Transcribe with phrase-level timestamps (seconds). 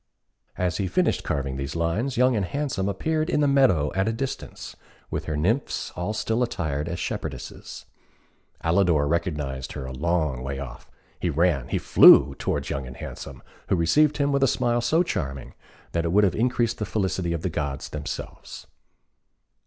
[0.57, 4.11] As he finished carving these lines, Young and Handsome appeared in the meadow at a
[4.11, 4.75] distance,
[5.11, 7.85] with her nymphs all still attired as shepherdesses.
[8.63, 10.89] Alidor recognised her a long way off.
[11.19, 15.03] He ran he flew towards Young and Handsome, who received him with a smile so
[15.03, 15.53] charming,
[15.91, 18.65] that it would have increased the felicity of the gods themselves.